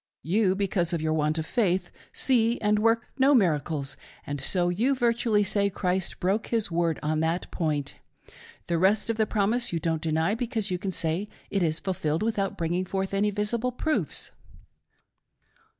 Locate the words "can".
10.79-10.89